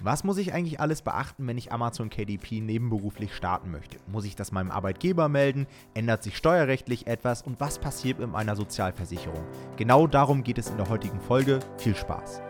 Was 0.00 0.24
muss 0.24 0.36
ich 0.36 0.52
eigentlich 0.52 0.78
alles 0.78 1.00
beachten, 1.00 1.46
wenn 1.46 1.56
ich 1.56 1.72
Amazon 1.72 2.10
KDP 2.10 2.60
nebenberuflich 2.60 3.34
starten 3.34 3.70
möchte? 3.70 3.96
Muss 4.06 4.26
ich 4.26 4.36
das 4.36 4.52
meinem 4.52 4.70
Arbeitgeber 4.70 5.28
melden? 5.28 5.66
Ändert 5.94 6.22
sich 6.22 6.36
steuerrechtlich 6.36 7.06
etwas? 7.06 7.42
Und 7.42 7.60
was 7.60 7.78
passiert 7.78 8.18
mit 8.18 8.30
meiner 8.30 8.56
Sozialversicherung? 8.56 9.44
Genau 9.76 10.06
darum 10.06 10.44
geht 10.44 10.58
es 10.58 10.68
in 10.68 10.76
der 10.76 10.90
heutigen 10.90 11.20
Folge. 11.20 11.60
Viel 11.78 11.96
Spaß! 11.96 12.42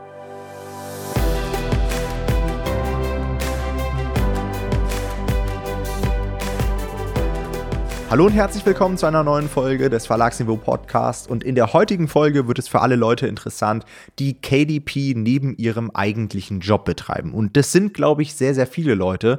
Hallo 8.17 8.25
und 8.25 8.33
herzlich 8.33 8.65
willkommen 8.65 8.97
zu 8.97 9.05
einer 9.05 9.23
neuen 9.23 9.47
Folge 9.47 9.91
des 9.91 10.07
Verlagsniveau 10.07 10.57
Podcasts. 10.57 11.27
Und 11.27 11.45
in 11.45 11.55
der 11.55 11.75
heutigen 11.75 12.09
Folge 12.09 12.49
wird 12.49 12.59
es 12.59 12.67
für 12.67 12.81
alle 12.81 12.97
Leute 12.97 13.27
interessant, 13.27 13.85
die 14.19 14.33
KDP 14.33 15.13
neben 15.15 15.55
ihrem 15.59 15.91
eigentlichen 15.91 16.61
Job 16.61 16.87
betreiben. 16.87 17.35
Und 17.35 17.59
das 17.59 17.73
sind, 17.73 17.93
glaube 17.93 18.23
ich, 18.23 18.33
sehr, 18.33 18.55
sehr 18.55 18.67
viele 18.67 18.95
Leute, 18.95 19.39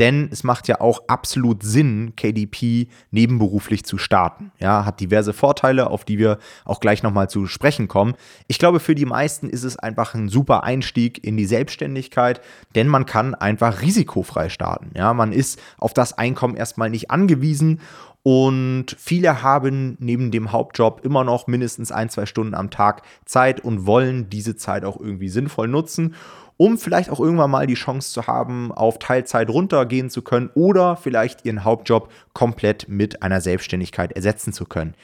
denn 0.00 0.28
es 0.32 0.42
macht 0.42 0.66
ja 0.66 0.80
auch 0.80 1.04
absolut 1.06 1.62
Sinn, 1.62 2.14
KDP 2.16 2.88
nebenberuflich 3.12 3.84
zu 3.84 3.96
starten. 3.96 4.50
Ja, 4.58 4.84
hat 4.84 4.98
diverse 4.98 5.32
Vorteile, 5.32 5.88
auf 5.88 6.04
die 6.04 6.18
wir 6.18 6.38
auch 6.64 6.80
gleich 6.80 7.04
nochmal 7.04 7.30
zu 7.30 7.46
sprechen 7.46 7.86
kommen. 7.86 8.14
Ich 8.48 8.58
glaube, 8.58 8.80
für 8.80 8.96
die 8.96 9.06
meisten 9.06 9.48
ist 9.48 9.62
es 9.62 9.78
einfach 9.78 10.14
ein 10.14 10.28
super 10.28 10.64
Einstieg 10.64 11.24
in 11.24 11.36
die 11.36 11.46
Selbstständigkeit, 11.46 12.40
denn 12.74 12.88
man 12.88 13.06
kann 13.06 13.36
einfach 13.36 13.82
risikofrei 13.82 14.48
starten. 14.48 14.90
Ja, 14.96 15.14
man 15.14 15.32
ist 15.32 15.62
auf 15.78 15.94
das 15.94 16.12
Einkommen 16.18 16.56
erstmal 16.56 16.90
nicht 16.90 17.12
angewiesen 17.12 17.80
und 18.28 18.86
viele 18.98 19.44
haben 19.44 19.96
neben 20.00 20.32
dem 20.32 20.50
Hauptjob 20.50 21.04
immer 21.04 21.22
noch 21.22 21.46
mindestens 21.46 21.92
ein, 21.92 22.08
zwei 22.08 22.26
Stunden 22.26 22.56
am 22.56 22.70
Tag 22.70 23.02
Zeit 23.24 23.60
und 23.60 23.86
wollen 23.86 24.28
diese 24.28 24.56
Zeit 24.56 24.84
auch 24.84 24.98
irgendwie 24.98 25.28
sinnvoll 25.28 25.68
nutzen, 25.68 26.16
um 26.56 26.76
vielleicht 26.76 27.08
auch 27.08 27.20
irgendwann 27.20 27.52
mal 27.52 27.68
die 27.68 27.74
Chance 27.74 28.12
zu 28.12 28.26
haben, 28.26 28.72
auf 28.72 28.98
Teilzeit 28.98 29.48
runtergehen 29.48 30.10
zu 30.10 30.22
können 30.22 30.50
oder 30.54 30.96
vielleicht 30.96 31.44
ihren 31.44 31.62
Hauptjob 31.62 32.10
komplett 32.32 32.88
mit 32.88 33.22
einer 33.22 33.40
Selbstständigkeit 33.40 34.10
ersetzen 34.10 34.52
zu 34.52 34.64
können. 34.64 34.94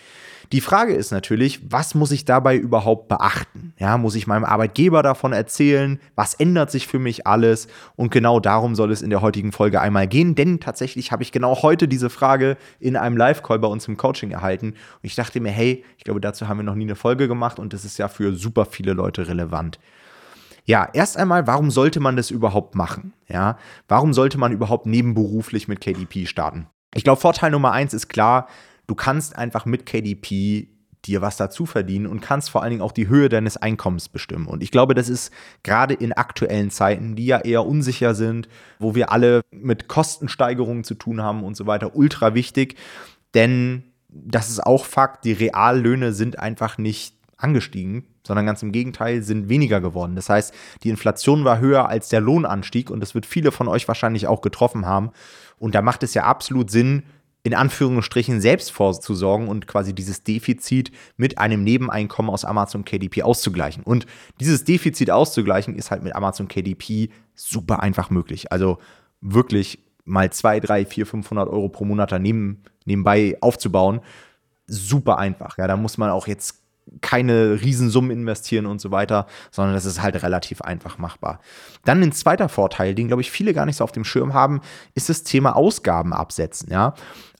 Die 0.51 0.61
Frage 0.61 0.95
ist 0.95 1.12
natürlich, 1.12 1.61
was 1.71 1.95
muss 1.95 2.11
ich 2.11 2.25
dabei 2.25 2.57
überhaupt 2.57 3.09
beachten? 3.09 3.73
Ja, 3.79 3.97
muss 3.97 4.15
ich 4.15 4.27
meinem 4.27 4.45
Arbeitgeber 4.45 5.03
davon 5.03 5.33
erzählen? 5.33 6.01
Was 6.15 6.34
ändert 6.34 6.71
sich 6.71 6.89
für 6.89 6.99
mich 6.99 7.27
alles? 7.27 7.69
Und 7.97 8.11
genau 8.11 8.41
darum 8.41 8.75
soll 8.75 8.91
es 8.91 9.03
in 9.03 9.11
der 9.11 9.21
heutigen 9.21 9.53
Folge 9.53 9.81
einmal 9.81 10.09
gehen, 10.09 10.34
denn 10.34 10.61
tatsächlich 10.61 11.12
habe 11.12 11.23
ich 11.23 11.33
genau 11.33 11.62
heute 11.62 11.87
diese 11.87 12.11
Frage 12.11 12.57
in 12.81 12.97
einem 12.97 13.17
Live-Call 13.17 13.59
bei 13.59 13.69
uns 13.69 13.87
im 13.87 13.97
Coaching 13.97 14.33
erhalten. 14.33 14.71
Und 14.71 14.77
ich 15.03 15.15
dachte 15.15 15.41
mir, 15.41 15.53
hey, 15.53 15.84
ich 15.99 16.05
glaube, 16.05 16.21
dazu 16.21 16.49
haben 16.49 16.59
wir 16.59 16.65
noch 16.65 16.75
nie 16.75 16.84
eine 16.84 16.97
Folge 16.97 17.29
gemacht 17.29 17.59
und 17.59 17.73
das 17.73 17.84
ist 17.84 17.99
ja 17.99 18.09
für 18.09 18.34
super 18.34 18.65
viele 18.65 18.93
Leute 18.93 19.29
relevant. 19.29 19.79
Ja, 20.65 20.89
erst 20.93 21.17
einmal, 21.17 21.47
warum 21.47 21.71
sollte 21.71 21.99
man 21.99 22.17
das 22.17 22.31
überhaupt 22.31 22.75
machen? 22.75 23.12
Ja, 23.29 23.59
warum 23.89 24.12
sollte 24.12 24.39
man 24.39 24.53
überhaupt 24.53 24.87
nebenberuflich 24.87 25.67
mit 25.67 25.81
KDP 25.81 26.27
starten? 26.27 26.67
Ich 26.95 27.05
glaube, 27.05 27.21
Vorteil 27.21 27.51
Nummer 27.51 27.73
eins 27.73 27.95
ist 27.95 28.09
klar, 28.09 28.47
du 28.86 28.94
kannst 28.94 29.36
einfach 29.36 29.64
mit 29.64 29.86
KDP 29.86 30.69
dir 31.05 31.20
was 31.20 31.36
dazu 31.36 31.66
verdienen 31.66 32.06
und 32.06 32.20
kannst 32.20 32.50
vor 32.50 32.62
allen 32.62 32.70
Dingen 32.70 32.83
auch 32.83 32.92
die 32.92 33.08
Höhe 33.08 33.28
deines 33.28 33.56
Einkommens 33.56 34.08
bestimmen. 34.08 34.47
Und 34.47 34.62
ich 34.62 34.70
glaube, 34.70 34.94
das 34.94 35.08
ist 35.08 35.33
gerade 35.62 35.94
in 35.94 36.12
aktuellen 36.12 36.70
Zeiten, 36.70 37.16
die 37.16 37.27
ja 37.27 37.41
eher 37.41 37.66
unsicher 37.66 38.14
sind, 38.14 38.48
wo 38.78 38.94
wir 38.94 39.10
alle 39.10 39.42
mit 39.50 39.88
Kostensteigerungen 39.88 40.84
zu 40.84 40.94
tun 40.94 41.20
haben 41.20 41.42
und 41.42 41.56
so 41.56 41.66
weiter, 41.66 41.97
ultra 41.97 42.34
wichtig. 42.34 42.77
Denn 43.34 43.84
das 44.08 44.48
ist 44.48 44.64
auch 44.64 44.84
Fakt, 44.84 45.25
die 45.25 45.33
Reallöhne 45.33 46.12
sind 46.12 46.38
einfach 46.38 46.78
nicht 46.78 47.16
angestiegen, 47.36 48.05
sondern 48.25 48.47
ganz 48.47 48.62
im 48.62 48.70
Gegenteil 48.70 49.22
sind 49.22 49.48
weniger 49.48 49.80
geworden. 49.80 50.14
Das 50.14 50.28
heißt, 50.28 50.55
die 50.84 50.91
Inflation 50.91 51.44
war 51.44 51.58
höher 51.58 51.88
als 51.88 52.08
der 52.08 52.20
Lohnanstieg 52.20 52.91
und 52.91 53.00
das 53.00 53.14
wird 53.16 53.27
viele 53.27 53.50
von 53.50 53.66
euch 53.66 53.88
wahrscheinlich 53.88 54.28
auch 54.28 54.42
getroffen 54.42 54.86
haben. 54.86 55.10
Und 55.58 55.75
da 55.75 55.83
macht 55.83 56.05
es 56.05 56.14
ja 56.14 56.25
absolut 56.25 56.70
Sinn, 56.70 57.03
in 57.45 57.55
Anführungsstrichen 57.55 58.41
selbst 58.41 58.71
vorzusorgen 58.71 59.49
und 59.49 59.66
quasi 59.66 59.94
dieses 59.94 60.22
Defizit 60.22 60.93
mit 61.16 61.39
einem 61.39 61.65
Nebeneinkommen 61.65 62.31
aus 62.31 62.44
Amazon 62.44 62.84
KDP 62.84 63.22
auszugleichen. 63.22 63.83
Und 63.83 64.06
dieses 64.39 64.65
Defizit 64.65 65.11
auszugleichen 65.11 65.75
ist 65.75 65.91
halt 65.91 66.05
mit 66.05 66.15
Amazon 66.15 66.47
KDP 66.47 67.11
super 67.34 67.83
einfach 67.83 68.11
möglich. 68.11 68.53
Also 68.53 68.78
wirklich 69.21 69.81
mal 70.05 70.31
2, 70.31 70.61
3, 70.61 70.87
4, 70.87 71.06
500 71.06 71.49
Euro 71.49 71.69
pro 71.69 71.84
Monat 71.84 72.12
daneben, 72.12 72.62
nebenbei 72.84 73.37
aufzubauen, 73.41 74.00
super 74.66 75.19
einfach. 75.19 75.59
Ja, 75.59 75.66
da 75.66 75.77
muss 75.77 75.99
man 75.99 76.11
auch 76.11 76.28
jetzt 76.28 76.62
keine 77.00 77.60
Riesensummen 77.62 78.10
investieren 78.10 78.66
und 78.66 78.81
so 78.81 78.91
weiter, 78.91 79.26
sondern 79.50 79.75
das 79.75 79.84
ist 79.84 80.03
halt 80.03 80.22
relativ 80.22 80.62
einfach 80.62 80.98
machbar. 80.98 81.41
Dann 81.84 82.03
ein 82.03 82.12
zweiter 82.12 82.48
Vorteil, 82.48 82.94
den 82.94 83.09
glaube 83.09 83.22
ich 83.22 83.31
viele 83.31 83.54
gar 83.54 83.66
nicht 83.66 83.76
so 83.76 83.84
auf 83.84 83.93
dem 83.93 84.04
Schirm 84.04 84.34
haben, 84.34 84.60
ist 84.94 85.09
das 85.09 85.22
Thema 85.22 85.56
Ausgaben 85.56 86.12
absetzen. 86.12 86.71
Ja, 86.71 86.94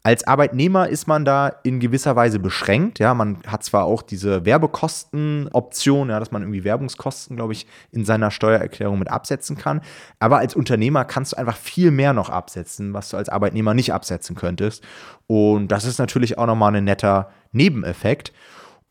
als 0.05 0.27
Arbeitnehmer 0.27 0.89
ist 0.89 1.07
man 1.07 1.25
da 1.25 1.49
in 1.63 1.79
gewisser 1.79 2.17
Weise 2.17 2.41
beschränkt. 2.41 2.99
Ja, 2.99 3.15
man 3.15 3.39
hat 3.47 3.63
zwar 3.63 3.85
auch 3.85 4.03
diese 4.03 4.45
Werbekostenoption, 4.45 6.11
ja, 6.11 6.19
dass 6.19 6.33
man 6.33 6.43
irgendwie 6.43 6.65
Werbungskosten, 6.65 7.37
glaube 7.37 7.53
ich, 7.53 7.69
in 7.93 8.05
seiner 8.05 8.33
Steuererklärung 8.33 8.99
mit 8.99 9.11
absetzen 9.11 9.57
kann. 9.57 9.81
Aber 10.19 10.39
als 10.39 10.57
Unternehmer 10.57 11.05
kannst 11.05 11.33
du 11.33 11.37
einfach 11.37 11.57
viel 11.57 11.93
mehr 11.93 12.15
noch 12.15 12.31
absetzen, 12.31 12.95
was 12.95 13.11
du 13.11 13.17
als 13.17 13.29
Arbeitnehmer 13.29 13.75
nicht 13.75 13.93
absetzen 13.93 14.35
könntest. 14.35 14.83
Und 15.29 15.69
das 15.69 15.85
ist 15.85 15.99
natürlich 15.99 16.37
auch 16.37 16.47
nochmal 16.47 16.75
ein 16.75 16.85
netter 16.85 17.31
Nebeneffekt. 17.53 18.33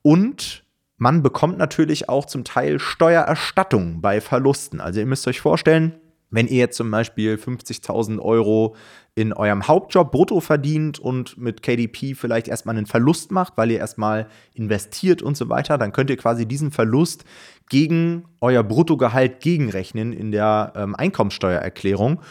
Und 0.01 0.63
man 0.97 1.23
bekommt 1.23 1.57
natürlich 1.57 2.09
auch 2.09 2.25
zum 2.25 2.44
Teil 2.44 2.79
Steuererstattung 2.79 4.01
bei 4.01 4.22
Verlusten. 4.22 4.79
Also 4.79 5.00
ihr 5.00 5.06
müsst 5.06 5.28
euch 5.28 5.41
vorstellen, 5.41 5.95
wenn 6.31 6.47
ihr 6.47 6.57
jetzt 6.57 6.78
zum 6.78 6.89
Beispiel 6.89 7.35
50.000 7.35 8.19
Euro 8.19 8.75
in 9.16 9.34
eurem 9.34 9.67
Hauptjob 9.67 10.11
brutto 10.11 10.40
verdient 10.40 10.97
und 10.97 11.38
mit 11.38 11.61
KDP 11.61 12.16
vielleicht 12.16 12.47
erstmal 12.47 12.78
einen 12.78 12.85
Verlust 12.85 13.31
macht, 13.31 13.57
weil 13.57 13.72
ihr 13.72 13.79
erstmal 13.79 14.28
investiert 14.53 15.22
und 15.22 15.35
so 15.35 15.50
weiter, 15.50 15.78
dann 15.78 15.91
könnt 15.91 16.09
ihr 16.09 16.17
quasi 16.17 16.45
diesen 16.45 16.72
Verlust 16.72 17.25
gegen 17.69 18.25
euer 18.40 18.63
Bruttogehalt 18.63 19.41
gegenrechnen 19.41 20.13
in 20.13 20.31
der 20.31 20.72
ähm, 20.75 20.95
Einkommensteuererklärung. 20.95 22.22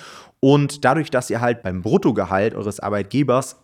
Und 0.40 0.86
dadurch, 0.86 1.10
dass 1.10 1.28
ihr 1.28 1.42
halt 1.42 1.62
beim 1.62 1.82
Bruttogehalt 1.82 2.54
eures 2.54 2.80
Arbeitgebers 2.80 3.56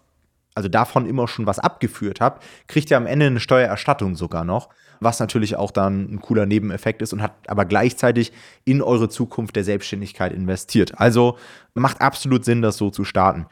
also 0.57 0.69
davon 0.69 1.07
immer 1.07 1.29
schon 1.29 1.47
was 1.47 1.59
abgeführt 1.59 2.21
habt, 2.21 2.43
kriegt 2.67 2.91
ihr 2.91 2.97
am 2.97 3.07
Ende 3.07 3.27
eine 3.27 3.41
Steuererstattung 3.41 4.17
sogar 4.17 4.43
noch, 4.43 4.71
was 5.01 5.21
natürlich 5.21 5.55
auch 5.55 5.71
dann 5.71 6.11
ein 6.11 6.21
cooler 6.21 6.47
Nebeneffekt 6.47 7.03
ist 7.03 7.13
und 7.13 7.23
hat 7.23 7.33
aber 7.47 7.67
gleichzeitig 7.67 8.33
in 8.65 8.81
eure 8.81 9.09
Zukunft 9.11 9.55
der 9.55 9.65
Selbstständigkeit 9.65 10.33
investiert. 10.33 10.99
Also 10.99 11.37
macht 11.75 12.01
absolut 12.01 12.45
Sinn, 12.45 12.63
das 12.63 12.79
so 12.79 12.91
zu 12.91 13.05
starten. 13.05 13.47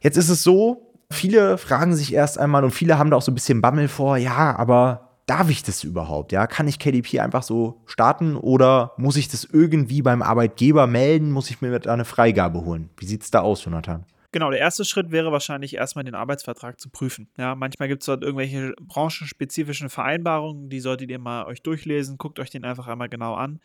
Jetzt 0.00 0.16
ist 0.16 0.30
es 0.30 0.42
so, 0.42 0.94
viele 1.10 1.58
fragen 1.58 1.94
sich 1.94 2.14
erst 2.14 2.38
einmal 2.38 2.64
und 2.64 2.70
viele 2.70 2.98
haben 2.98 3.10
da 3.10 3.18
auch 3.18 3.22
so 3.22 3.30
ein 3.30 3.34
bisschen 3.34 3.60
Bammel 3.60 3.88
vor, 3.88 4.16
ja, 4.16 4.56
aber 4.56 5.20
darf 5.26 5.50
ich 5.50 5.64
das 5.64 5.84
überhaupt? 5.84 6.32
Ja, 6.32 6.46
kann 6.46 6.66
ich 6.66 6.78
KDP 6.78 7.20
einfach 7.20 7.42
so 7.42 7.82
starten 7.84 8.36
oder 8.36 8.92
muss 8.96 9.16
ich 9.16 9.28
das 9.28 9.44
irgendwie 9.44 10.00
beim 10.00 10.22
Arbeitgeber 10.22 10.86
melden? 10.86 11.30
Muss 11.30 11.50
ich 11.50 11.60
mir 11.60 11.78
da 11.78 11.92
eine 11.92 12.06
Freigabe 12.06 12.64
holen? 12.64 12.88
Wie 12.96 13.06
sieht 13.06 13.22
es 13.22 13.30
da 13.30 13.40
aus, 13.40 13.64
Jonathan? 13.64 14.06
Genau, 14.36 14.50
der 14.50 14.60
erste 14.60 14.84
Schritt 14.84 15.12
wäre 15.12 15.32
wahrscheinlich 15.32 15.76
erstmal 15.76 16.04
den 16.04 16.14
Arbeitsvertrag 16.14 16.78
zu 16.78 16.90
prüfen. 16.90 17.30
Ja, 17.38 17.54
manchmal 17.54 17.88
gibt 17.88 18.02
es 18.02 18.06
dort 18.06 18.22
irgendwelche 18.22 18.74
branchenspezifischen 18.82 19.88
Vereinbarungen, 19.88 20.68
die 20.68 20.80
solltet 20.80 21.10
ihr 21.10 21.18
mal 21.18 21.46
euch 21.46 21.62
durchlesen, 21.62 22.18
guckt 22.18 22.38
euch 22.38 22.50
den 22.50 22.62
einfach 22.66 22.86
einmal 22.86 23.08
genau 23.08 23.32
an. 23.32 23.60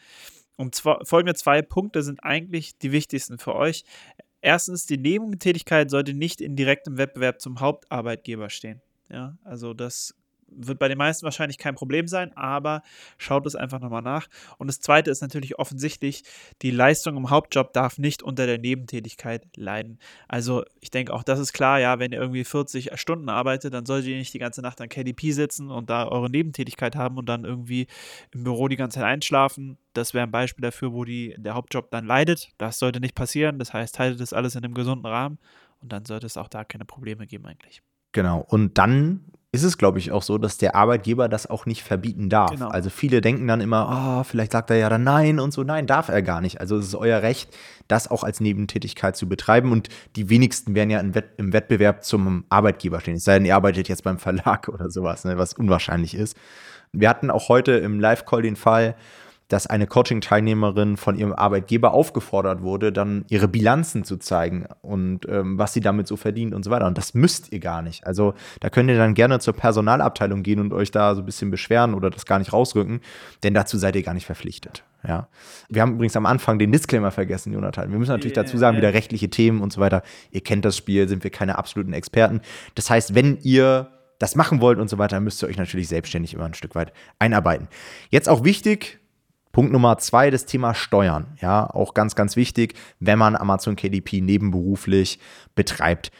Und 0.55 0.73
zwar, 0.73 1.05
folgende 1.05 1.33
zwei 1.33 1.61
Punkte 1.61 2.03
sind 2.03 2.23
eigentlich 2.23 2.77
die 2.77 2.93
wichtigsten 2.93 3.37
für 3.37 3.53
euch. 3.53 3.83
Erstens, 4.39 4.85
die 4.85 4.97
Nebentätigkeit 4.97 5.89
sollte 5.89 6.13
nicht 6.13 6.39
in 6.39 6.55
direktem 6.55 6.97
Wettbewerb 6.97 7.41
zum 7.41 7.59
Hauptarbeitgeber 7.59 8.49
stehen. 8.49 8.81
Ja, 9.09 9.37
also 9.43 9.73
das 9.73 10.15
wird 10.51 10.79
bei 10.79 10.87
den 10.87 10.97
meisten 10.97 11.23
wahrscheinlich 11.23 11.57
kein 11.57 11.75
Problem 11.75 12.07
sein, 12.07 12.35
aber 12.35 12.81
schaut 13.17 13.45
es 13.45 13.55
einfach 13.55 13.79
nochmal 13.79 14.01
nach. 14.01 14.27
Und 14.57 14.67
das 14.67 14.79
zweite 14.79 15.09
ist 15.09 15.21
natürlich 15.21 15.57
offensichtlich, 15.59 16.23
die 16.61 16.71
Leistung 16.71 17.17
im 17.17 17.29
Hauptjob 17.29 17.73
darf 17.73 17.97
nicht 17.97 18.23
unter 18.23 18.45
der 18.45 18.57
Nebentätigkeit 18.57 19.45
leiden. 19.55 19.99
Also 20.27 20.63
ich 20.79 20.91
denke 20.91 21.13
auch, 21.13 21.23
das 21.23 21.39
ist 21.39 21.53
klar, 21.53 21.79
ja, 21.79 21.99
wenn 21.99 22.11
ihr 22.11 22.19
irgendwie 22.19 22.43
40 22.43 22.91
Stunden 22.99 23.29
arbeitet, 23.29 23.73
dann 23.73 23.85
solltet 23.85 24.09
ihr 24.09 24.17
nicht 24.17 24.33
die 24.33 24.39
ganze 24.39 24.61
Nacht 24.61 24.81
an 24.81 24.89
KDP 24.89 25.31
sitzen 25.31 25.71
und 25.71 25.89
da 25.89 26.07
eure 26.07 26.29
Nebentätigkeit 26.29 26.95
haben 26.95 27.17
und 27.17 27.27
dann 27.27 27.45
irgendwie 27.45 27.87
im 28.31 28.43
Büro 28.43 28.67
die 28.67 28.75
ganze 28.75 28.99
Zeit 28.99 29.05
einschlafen. 29.07 29.77
Das 29.93 30.13
wäre 30.13 30.23
ein 30.23 30.31
Beispiel 30.31 30.63
dafür, 30.63 30.93
wo 30.93 31.05
die, 31.05 31.35
der 31.37 31.53
Hauptjob 31.53 31.91
dann 31.91 32.05
leidet. 32.05 32.49
Das 32.57 32.79
sollte 32.79 32.99
nicht 32.99 33.15
passieren. 33.15 33.59
Das 33.59 33.73
heißt, 33.73 33.99
haltet 33.99 34.21
das 34.21 34.33
alles 34.33 34.55
in 34.55 34.63
einem 34.63 34.73
gesunden 34.73 35.05
Rahmen 35.05 35.39
und 35.81 35.91
dann 35.91 36.05
sollte 36.05 36.25
es 36.25 36.37
auch 36.37 36.47
da 36.47 36.63
keine 36.63 36.85
Probleme 36.85 37.27
geben 37.27 37.45
eigentlich. 37.45 37.81
Genau. 38.11 38.45
Und 38.47 38.77
dann 38.77 39.21
ist 39.53 39.63
es, 39.63 39.77
glaube 39.77 39.99
ich, 39.99 40.11
auch 40.13 40.23
so, 40.23 40.37
dass 40.37 40.57
der 40.57 40.75
Arbeitgeber 40.75 41.27
das 41.27 41.45
auch 41.45 41.65
nicht 41.65 41.83
verbieten 41.83 42.29
darf. 42.29 42.51
Genau. 42.51 42.69
Also 42.69 42.89
viele 42.89 43.19
denken 43.19 43.47
dann 43.47 43.59
immer, 43.59 44.21
oh, 44.21 44.23
vielleicht 44.23 44.53
sagt 44.53 44.69
er 44.69 44.77
ja 44.77 44.87
dann 44.87 45.03
nein 45.03 45.41
und 45.41 45.51
so. 45.51 45.63
Nein, 45.63 45.87
darf 45.87 46.07
er 46.07 46.21
gar 46.21 46.39
nicht. 46.39 46.61
Also 46.61 46.77
es 46.77 46.87
ist 46.87 46.95
euer 46.95 47.21
Recht, 47.21 47.53
das 47.89 48.09
auch 48.09 48.23
als 48.23 48.39
Nebentätigkeit 48.39 49.17
zu 49.17 49.27
betreiben. 49.27 49.73
Und 49.73 49.89
die 50.15 50.29
wenigsten 50.29 50.73
werden 50.73 50.89
ja 50.89 51.01
im, 51.01 51.15
Wett 51.15 51.31
im 51.35 51.51
Wettbewerb 51.51 52.05
zum 52.05 52.45
Arbeitgeber 52.47 53.01
stehen. 53.01 53.15
Es 53.15 53.25
sei 53.25 53.33
denn, 53.33 53.45
ihr 53.45 53.55
arbeitet 53.55 53.89
jetzt 53.89 54.03
beim 54.03 54.19
Verlag 54.19 54.69
oder 54.73 54.89
sowas, 54.89 55.25
ne, 55.25 55.37
was 55.37 55.53
unwahrscheinlich 55.53 56.15
ist. 56.15 56.37
Wir 56.93 57.09
hatten 57.09 57.29
auch 57.29 57.49
heute 57.49 57.73
im 57.73 57.99
Live-Call 57.99 58.43
den 58.43 58.55
Fall, 58.55 58.95
dass 59.51 59.67
eine 59.67 59.85
Coaching-Teilnehmerin 59.85 60.95
von 60.95 61.17
ihrem 61.17 61.33
Arbeitgeber 61.33 61.93
aufgefordert 61.93 62.61
wurde, 62.61 62.93
dann 62.93 63.25
ihre 63.27 63.49
Bilanzen 63.49 64.05
zu 64.05 64.15
zeigen 64.15 64.65
und 64.81 65.27
ähm, 65.27 65.57
was 65.57 65.73
sie 65.73 65.81
damit 65.81 66.07
so 66.07 66.15
verdient 66.15 66.53
und 66.53 66.63
so 66.63 66.71
weiter. 66.71 66.87
Und 66.87 66.97
das 66.97 67.13
müsst 67.13 67.51
ihr 67.51 67.59
gar 67.59 67.81
nicht. 67.81 68.07
Also 68.07 68.33
da 68.61 68.69
könnt 68.69 68.89
ihr 68.89 68.97
dann 68.97 69.13
gerne 69.13 69.39
zur 69.39 69.53
Personalabteilung 69.53 70.41
gehen 70.41 70.61
und 70.61 70.71
euch 70.71 70.91
da 70.91 71.15
so 71.15 71.21
ein 71.21 71.25
bisschen 71.25 71.51
beschweren 71.51 71.95
oder 71.95 72.09
das 72.09 72.25
gar 72.25 72.39
nicht 72.39 72.53
rausrücken, 72.53 73.01
denn 73.43 73.53
dazu 73.53 73.77
seid 73.77 73.97
ihr 73.97 74.03
gar 74.03 74.13
nicht 74.13 74.25
verpflichtet. 74.25 74.85
Ja. 75.05 75.27
Wir 75.67 75.81
haben 75.81 75.95
übrigens 75.95 76.15
am 76.15 76.25
Anfang 76.25 76.57
den 76.57 76.71
Disclaimer 76.71 77.11
vergessen, 77.11 77.51
Jonathan. 77.51 77.91
Wir 77.91 77.99
müssen 77.99 78.11
natürlich 78.11 78.37
yeah, 78.37 78.43
dazu 78.43 78.57
sagen, 78.57 78.77
yeah. 78.77 78.83
wieder 78.83 78.93
rechtliche 78.93 79.29
Themen 79.29 79.59
und 79.59 79.73
so 79.73 79.81
weiter. 79.81 80.01
Ihr 80.31 80.41
kennt 80.41 80.63
das 80.63 80.77
Spiel, 80.77 81.09
sind 81.09 81.25
wir 81.25 81.31
keine 81.31 81.57
absoluten 81.57 81.91
Experten. 81.91 82.39
Das 82.75 82.89
heißt, 82.89 83.15
wenn 83.15 83.37
ihr 83.41 83.89
das 84.17 84.35
machen 84.35 84.61
wollt 84.61 84.79
und 84.79 84.89
so 84.89 84.97
weiter, 84.97 85.19
müsst 85.19 85.43
ihr 85.43 85.49
euch 85.49 85.57
natürlich 85.57 85.89
selbstständig 85.89 86.35
immer 86.35 86.45
ein 86.45 86.53
Stück 86.53 86.75
weit 86.75 86.93
einarbeiten. 87.19 87.67
Jetzt 88.11 88.29
auch 88.29 88.45
wichtig, 88.45 89.00
Punkt 89.51 89.71
Nummer 89.71 89.97
zwei, 89.97 90.29
das 90.29 90.45
Thema 90.45 90.73
Steuern. 90.73 91.37
Ja, 91.41 91.69
auch 91.69 91.93
ganz, 91.93 92.15
ganz 92.15 92.35
wichtig, 92.35 92.75
wenn 92.99 93.19
man 93.19 93.35
Amazon 93.35 93.75
KDP 93.75 94.21
nebenberuflich 94.21 95.19
betreibt. 95.55 96.11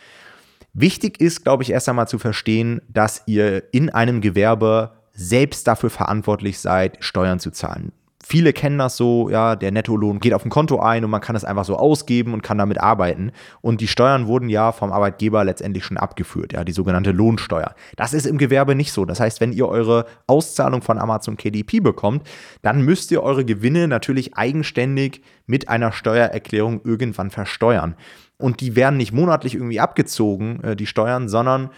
Wichtig 0.73 1.19
ist, 1.19 1.43
glaube 1.43 1.63
ich, 1.63 1.71
erst 1.71 1.89
einmal 1.89 2.07
zu 2.07 2.17
verstehen, 2.17 2.81
dass 2.87 3.23
ihr 3.25 3.73
in 3.73 3.89
einem 3.89 4.21
Gewerbe 4.21 4.93
selbst 5.13 5.67
dafür 5.67 5.89
verantwortlich 5.89 6.59
seid, 6.59 6.97
Steuern 7.03 7.39
zu 7.39 7.51
zahlen. 7.51 7.91
Viele 8.31 8.53
kennen 8.53 8.77
das 8.77 8.95
so, 8.95 9.29
ja, 9.29 9.57
der 9.57 9.73
Nettolohn 9.73 10.21
geht 10.21 10.33
auf 10.33 10.45
ein 10.45 10.49
Konto 10.49 10.79
ein 10.79 11.03
und 11.03 11.11
man 11.11 11.19
kann 11.19 11.35
es 11.35 11.43
einfach 11.43 11.65
so 11.65 11.75
ausgeben 11.75 12.33
und 12.33 12.41
kann 12.41 12.57
damit 12.57 12.79
arbeiten. 12.79 13.33
Und 13.59 13.81
die 13.81 13.89
Steuern 13.89 14.25
wurden 14.25 14.47
ja 14.47 14.71
vom 14.71 14.93
Arbeitgeber 14.93 15.43
letztendlich 15.43 15.83
schon 15.83 15.97
abgeführt, 15.97 16.53
ja, 16.53 16.63
die 16.63 16.71
sogenannte 16.71 17.11
Lohnsteuer. 17.11 17.75
Das 17.97 18.13
ist 18.13 18.25
im 18.25 18.37
Gewerbe 18.37 18.73
nicht 18.73 18.93
so. 18.93 19.03
Das 19.03 19.19
heißt, 19.19 19.41
wenn 19.41 19.51
ihr 19.51 19.67
eure 19.67 20.05
Auszahlung 20.27 20.81
von 20.81 20.97
Amazon 20.97 21.35
KDP 21.35 21.81
bekommt, 21.81 22.25
dann 22.61 22.83
müsst 22.83 23.11
ihr 23.11 23.21
eure 23.21 23.43
Gewinne 23.43 23.89
natürlich 23.89 24.37
eigenständig 24.37 25.21
mit 25.45 25.67
einer 25.67 25.91
Steuererklärung 25.91 26.79
irgendwann 26.85 27.31
versteuern. 27.31 27.95
Und 28.37 28.61
die 28.61 28.77
werden 28.77 28.95
nicht 28.95 29.11
monatlich 29.11 29.55
irgendwie 29.55 29.81
abgezogen, 29.81 30.63
äh, 30.63 30.75
die 30.77 30.85
Steuern, 30.85 31.27
sondern 31.27 31.69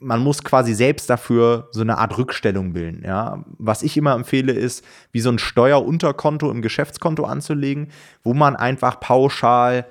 man 0.00 0.20
muss 0.20 0.42
quasi 0.44 0.74
selbst 0.74 1.10
dafür 1.10 1.68
so 1.72 1.80
eine 1.80 1.98
Art 1.98 2.16
Rückstellung 2.18 2.72
bilden. 2.72 3.02
Ja? 3.04 3.44
Was 3.58 3.82
ich 3.82 3.96
immer 3.96 4.14
empfehle, 4.14 4.52
ist, 4.52 4.84
wie 5.12 5.20
so 5.20 5.30
ein 5.30 5.38
Steuerunterkonto 5.38 6.50
im 6.50 6.62
Geschäftskonto 6.62 7.24
anzulegen, 7.24 7.88
wo 8.22 8.34
man 8.34 8.56
einfach 8.56 9.00
pauschal, 9.00 9.86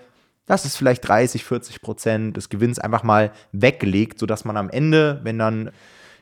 das 0.46 0.66
ist 0.66 0.78
vielleicht 0.78 1.08
30, 1.08 1.44
40 1.44 1.82
Prozent 1.82 2.38
des 2.38 2.50
Gewinns 2.50 2.80
einfach 2.80 3.04
mal 3.04 3.32
weglegt, 3.52 4.20
sodass 4.20 4.46
man 4.46 4.58
am 4.58 4.70
Ende, 4.70 5.20
wenn 5.24 5.40
dann 5.40 5.72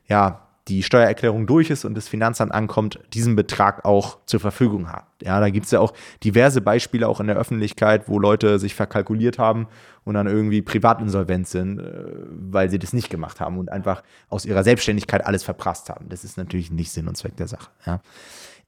ja 0.07 0.44
die 0.67 0.81
Steuererklärung 0.81 1.45
durch 1.45 1.69
ist 1.69 1.85
und 1.85 1.95
das 1.95 2.07
Finanzamt 2.07 2.51
ankommt, 2.51 2.99
diesen 3.13 3.35
Betrag 3.35 3.85
auch 3.85 4.17
zur 4.25 4.39
Verfügung 4.39 4.91
hat. 4.91 5.05
Ja, 5.21 5.39
da 5.39 5.49
gibt 5.51 5.65
es 5.65 5.71
ja 5.71 5.79
auch 5.79 5.93
diverse 6.23 6.59
Beispiele 6.59 7.07
auch 7.07 7.19
in 7.19 7.27
der 7.27 7.35
Öffentlichkeit, 7.35 8.09
wo 8.09 8.17
Leute 8.17 8.57
sich 8.57 8.73
verkalkuliert 8.73 9.37
haben 9.37 9.67
und 10.03 10.15
dann 10.15 10.25
irgendwie 10.25 10.63
privatinsolvent 10.63 11.47
sind, 11.47 11.79
äh, 11.79 12.03
weil 12.29 12.71
sie 12.71 12.79
das 12.79 12.93
nicht 12.93 13.11
gemacht 13.11 13.39
haben 13.39 13.59
und 13.59 13.71
einfach 13.71 14.01
aus 14.27 14.45
ihrer 14.45 14.63
Selbstständigkeit 14.63 15.25
alles 15.25 15.43
verprasst 15.43 15.89
haben. 15.89 16.09
Das 16.09 16.23
ist 16.23 16.37
natürlich 16.37 16.71
nicht 16.71 16.91
Sinn 16.91 17.07
und 17.07 17.15
Zweck 17.15 17.35
der 17.37 17.47
Sache. 17.47 17.69
Ja. 17.85 18.01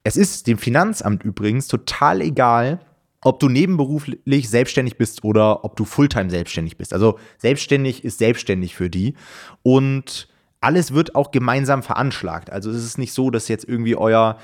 Es 0.04 0.18
ist 0.18 0.46
dem 0.46 0.60
Finanzamt 0.60 1.24
übrigens 1.24 1.68
total 1.68 2.22
egal, 2.22 2.80
ob 3.22 3.40
du 3.40 3.50
nebenberuflich 3.50 4.50
selbstständig 4.50 4.98
bist 4.98 5.24
oder 5.24 5.66
ob 5.66 5.76
du 5.76 5.84
Fulltime 5.84 6.30
selbstständig 6.30 6.78
bist. 6.78 6.94
Also 6.94 7.18
selbstständig 7.40 8.06
ist 8.06 8.20
selbstständig 8.20 8.76
für 8.76 8.90
die 8.90 9.16
und 9.64 10.30
alles 10.62 10.94
wird 10.94 11.16
auch 11.16 11.32
gemeinsam 11.32 11.84
veranschlagt. 11.84 12.52
Also 12.52 12.72
es 12.72 12.84
ist 12.84 12.98
nicht 12.98 13.14
so, 13.14 13.30
dass 13.30 13.48
jetzt 13.48 13.68
irgendwie 13.68 13.96
euer 13.96 14.38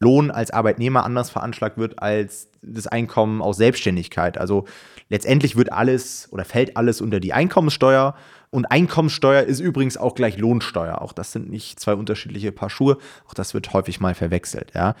Lohn 0.00 0.30
als 0.30 0.50
Arbeitnehmer 0.50 1.04
anders 1.04 1.30
veranschlagt 1.30 1.76
wird 1.76 2.00
als 2.00 2.48
das 2.62 2.86
Einkommen 2.86 3.42
aus 3.42 3.56
Selbstständigkeit. 3.56 4.38
Also 4.38 4.64
letztendlich 5.08 5.56
wird 5.56 5.72
alles 5.72 6.28
oder 6.30 6.44
fällt 6.44 6.76
alles 6.76 7.00
unter 7.00 7.20
die 7.20 7.32
Einkommenssteuer. 7.32 8.14
Und 8.50 8.66
Einkommenssteuer 8.66 9.42
ist 9.42 9.60
übrigens 9.60 9.96
auch 9.96 10.14
gleich 10.14 10.38
Lohnsteuer. 10.38 11.02
Auch 11.02 11.12
das 11.12 11.32
sind 11.32 11.50
nicht 11.50 11.80
zwei 11.80 11.94
unterschiedliche 11.94 12.52
Paar 12.52 12.70
Schuhe. 12.70 12.98
Auch 13.28 13.34
das 13.34 13.54
wird 13.54 13.72
häufig 13.72 14.00
mal 14.00 14.14
verwechselt. 14.14 14.72
Ja. 14.74 14.94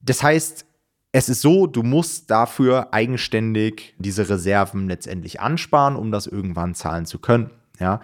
Das 0.00 0.22
heißt, 0.22 0.66
es 1.12 1.28
ist 1.28 1.42
so, 1.42 1.66
du 1.66 1.82
musst 1.82 2.30
dafür 2.30 2.94
eigenständig 2.94 3.94
diese 3.98 4.28
Reserven 4.28 4.88
letztendlich 4.88 5.40
ansparen, 5.40 5.96
um 5.96 6.10
das 6.10 6.26
irgendwann 6.26 6.74
zahlen 6.74 7.04
zu 7.04 7.18
können. 7.18 7.50
Ja. 7.78 8.00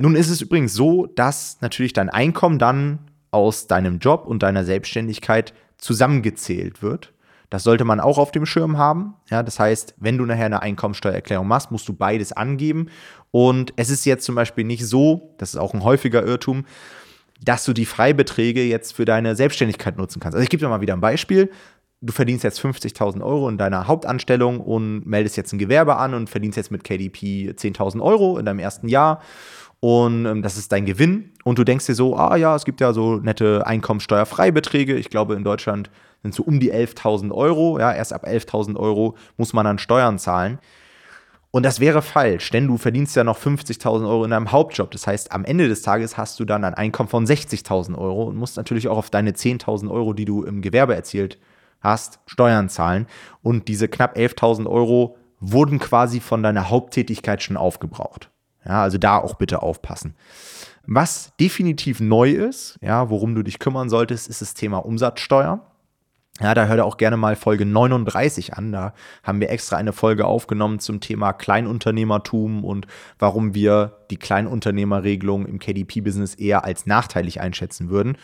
Nun 0.00 0.16
ist 0.16 0.30
es 0.30 0.40
übrigens 0.40 0.72
so, 0.72 1.04
dass 1.04 1.58
natürlich 1.60 1.92
dein 1.92 2.08
Einkommen 2.08 2.58
dann 2.58 3.00
aus 3.30 3.66
deinem 3.66 3.98
Job 3.98 4.24
und 4.26 4.42
deiner 4.42 4.64
Selbstständigkeit 4.64 5.52
zusammengezählt 5.76 6.82
wird. 6.82 7.12
Das 7.50 7.64
sollte 7.64 7.84
man 7.84 8.00
auch 8.00 8.16
auf 8.16 8.32
dem 8.32 8.46
Schirm 8.46 8.78
haben. 8.78 9.14
Ja, 9.28 9.42
das 9.42 9.60
heißt, 9.60 9.94
wenn 9.98 10.16
du 10.16 10.24
nachher 10.24 10.46
eine 10.46 10.62
Einkommensteuererklärung 10.62 11.46
machst, 11.46 11.70
musst 11.70 11.86
du 11.86 11.92
beides 11.92 12.32
angeben. 12.32 12.86
Und 13.30 13.74
es 13.76 13.90
ist 13.90 14.06
jetzt 14.06 14.24
zum 14.24 14.36
Beispiel 14.36 14.64
nicht 14.64 14.86
so, 14.86 15.34
das 15.36 15.50
ist 15.50 15.60
auch 15.60 15.74
ein 15.74 15.84
häufiger 15.84 16.24
Irrtum, 16.24 16.64
dass 17.42 17.66
du 17.66 17.74
die 17.74 17.86
Freibeträge 17.86 18.64
jetzt 18.64 18.94
für 18.94 19.04
deine 19.04 19.36
Selbstständigkeit 19.36 19.98
nutzen 19.98 20.18
kannst. 20.20 20.34
Also 20.34 20.42
ich 20.42 20.48
gebe 20.48 20.62
dir 20.62 20.70
mal 20.70 20.80
wieder 20.80 20.94
ein 20.94 21.02
Beispiel. 21.02 21.50
Du 22.00 22.14
verdienst 22.14 22.44
jetzt 22.44 22.60
50.000 22.60 23.22
Euro 23.22 23.50
in 23.50 23.58
deiner 23.58 23.86
Hauptanstellung 23.86 24.60
und 24.60 25.06
meldest 25.06 25.36
jetzt 25.36 25.52
ein 25.52 25.58
Gewerbe 25.58 25.96
an 25.96 26.14
und 26.14 26.30
verdienst 26.30 26.56
jetzt 26.56 26.70
mit 26.70 26.84
KDP 26.84 27.50
10.000 27.50 28.00
Euro 28.00 28.38
in 28.38 28.46
deinem 28.46 28.60
ersten 28.60 28.88
Jahr 28.88 29.20
und 29.80 30.26
ähm, 30.26 30.42
das 30.42 30.58
ist 30.58 30.72
dein 30.72 30.84
Gewinn 30.84 31.32
und 31.42 31.58
du 31.58 31.64
denkst 31.64 31.86
dir 31.86 31.94
so, 31.94 32.14
ah 32.16 32.36
ja, 32.36 32.54
es 32.54 32.64
gibt 32.64 32.82
ja 32.82 32.92
so 32.92 33.16
nette 33.16 33.66
Einkommensteuerfreibeträge. 33.66 34.94
Ich 34.94 35.08
glaube, 35.08 35.34
in 35.34 35.44
Deutschland 35.44 35.90
sind 36.22 36.34
so 36.34 36.42
um 36.42 36.60
die 36.60 36.72
11.000 36.72 37.32
Euro. 37.32 37.78
Ja, 37.78 37.92
erst 37.92 38.12
ab 38.12 38.26
11.000 38.26 38.76
Euro 38.76 39.16
muss 39.38 39.54
man 39.54 39.64
dann 39.64 39.78
Steuern 39.78 40.18
zahlen. 40.18 40.58
Und 41.50 41.64
das 41.64 41.80
wäre 41.80 42.02
falsch, 42.02 42.50
denn 42.50 42.68
du 42.68 42.76
verdienst 42.76 43.16
ja 43.16 43.24
noch 43.24 43.38
50.000 43.38 44.08
Euro 44.08 44.24
in 44.24 44.30
deinem 44.30 44.52
Hauptjob. 44.52 44.90
Das 44.92 45.06
heißt, 45.06 45.32
am 45.32 45.44
Ende 45.44 45.66
des 45.66 45.82
Tages 45.82 46.16
hast 46.16 46.38
du 46.38 46.44
dann 46.44 46.62
ein 46.62 46.74
Einkommen 46.74 47.08
von 47.08 47.26
60.000 47.26 47.98
Euro 47.98 48.24
und 48.24 48.36
musst 48.36 48.56
natürlich 48.56 48.86
auch 48.86 48.98
auf 48.98 49.10
deine 49.10 49.32
10.000 49.32 49.90
Euro, 49.90 50.12
die 50.12 50.26
du 50.26 50.44
im 50.44 50.60
Gewerbe 50.60 50.94
erzielt 50.94 51.38
hast, 51.80 52.20
Steuern 52.26 52.68
zahlen. 52.68 53.06
Und 53.42 53.66
diese 53.66 53.88
knapp 53.88 54.16
11.000 54.16 54.68
Euro 54.68 55.16
wurden 55.40 55.80
quasi 55.80 56.20
von 56.20 56.42
deiner 56.42 56.68
Haupttätigkeit 56.68 57.42
schon 57.42 57.56
aufgebraucht. 57.56 58.30
Ja, 58.64 58.82
also 58.82 58.98
da 58.98 59.18
auch 59.18 59.34
bitte 59.34 59.62
aufpassen. 59.62 60.14
Was 60.86 61.32
definitiv 61.38 62.00
neu 62.00 62.30
ist, 62.30 62.78
ja, 62.82 63.10
worum 63.10 63.34
du 63.34 63.42
dich 63.42 63.58
kümmern 63.58 63.88
solltest, 63.88 64.28
ist 64.28 64.42
das 64.42 64.54
Thema 64.54 64.78
Umsatzsteuer. 64.78 65.60
Ja, 66.40 66.54
da 66.54 66.66
hör 66.66 66.78
da 66.78 66.84
auch 66.84 66.96
gerne 66.96 67.18
mal 67.18 67.36
Folge 67.36 67.66
39 67.66 68.54
an. 68.54 68.72
Da 68.72 68.94
haben 69.22 69.40
wir 69.40 69.50
extra 69.50 69.76
eine 69.76 69.92
Folge 69.92 70.24
aufgenommen 70.24 70.78
zum 70.78 71.00
Thema 71.00 71.34
Kleinunternehmertum 71.34 72.64
und 72.64 72.86
warum 73.18 73.54
wir 73.54 73.98
die 74.10 74.16
Kleinunternehmerregelung 74.16 75.44
im 75.44 75.58
KDP-Business 75.58 76.34
eher 76.34 76.64
als 76.64 76.86
nachteilig 76.86 77.42
einschätzen 77.42 77.90
würden. 77.90 78.16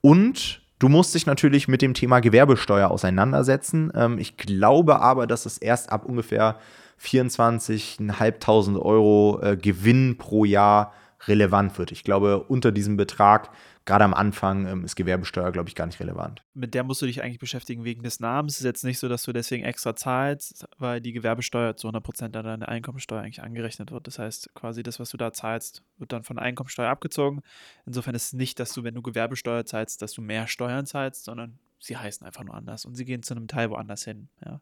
Und 0.00 0.62
du 0.78 0.88
musst 0.88 1.14
dich 1.16 1.26
natürlich 1.26 1.66
mit 1.66 1.82
dem 1.82 1.94
Thema 1.94 2.20
Gewerbesteuer 2.20 2.88
auseinandersetzen. 2.88 3.90
Ähm, 3.96 4.18
ich 4.18 4.36
glaube 4.36 5.00
aber, 5.00 5.26
dass 5.26 5.44
es 5.44 5.58
erst 5.58 5.90
ab 5.90 6.04
ungefähr 6.04 6.58
24.500 7.00 8.78
Euro 8.80 9.40
äh, 9.42 9.56
Gewinn 9.56 10.18
pro 10.18 10.44
Jahr 10.44 10.92
relevant 11.28 11.78
wird. 11.78 11.92
Ich 11.92 12.04
glaube, 12.04 12.44
unter 12.44 12.72
diesem 12.72 12.96
Betrag, 12.96 13.50
gerade 13.84 14.04
am 14.04 14.14
Anfang, 14.14 14.66
ähm, 14.66 14.84
ist 14.84 14.96
Gewerbesteuer, 14.96 15.50
glaube 15.52 15.68
ich, 15.68 15.74
gar 15.74 15.86
nicht 15.86 16.00
relevant. 16.00 16.42
Mit 16.54 16.74
der 16.74 16.84
musst 16.84 17.02
du 17.02 17.06
dich 17.06 17.22
eigentlich 17.22 17.38
beschäftigen 17.38 17.84
wegen 17.84 18.02
des 18.02 18.20
Namens. 18.20 18.54
Es 18.54 18.60
ist 18.60 18.64
jetzt 18.64 18.84
nicht 18.84 18.98
so, 18.98 19.08
dass 19.08 19.22
du 19.22 19.32
deswegen 19.32 19.64
extra 19.64 19.96
zahlst, 19.96 20.66
weil 20.78 21.00
die 21.00 21.12
Gewerbesteuer 21.12 21.76
zu 21.76 21.88
100% 21.88 22.24
an 22.24 22.44
deine 22.44 22.68
Einkommensteuer 22.68 23.22
eigentlich 23.22 23.42
angerechnet 23.42 23.90
wird. 23.90 24.06
Das 24.06 24.18
heißt, 24.18 24.54
quasi 24.54 24.82
das, 24.82 25.00
was 25.00 25.10
du 25.10 25.16
da 25.16 25.32
zahlst, 25.32 25.82
wird 25.98 26.12
dann 26.12 26.22
von 26.22 26.36
der 26.36 26.44
Einkommensteuer 26.44 26.90
abgezogen. 26.90 27.42
Insofern 27.86 28.14
ist 28.14 28.26
es 28.26 28.32
nicht, 28.32 28.60
dass 28.60 28.72
du, 28.72 28.84
wenn 28.84 28.94
du 28.94 29.02
Gewerbesteuer 29.02 29.64
zahlst, 29.64 30.02
dass 30.02 30.12
du 30.12 30.22
mehr 30.22 30.46
Steuern 30.46 30.86
zahlst, 30.86 31.24
sondern 31.24 31.58
sie 31.78 31.96
heißen 31.96 32.26
einfach 32.26 32.44
nur 32.44 32.54
anders 32.54 32.84
und 32.84 32.94
sie 32.94 33.04
gehen 33.04 33.22
zu 33.22 33.34
einem 33.34 33.48
Teil 33.48 33.70
woanders 33.70 34.04
hin. 34.04 34.28
Ja. 34.44 34.60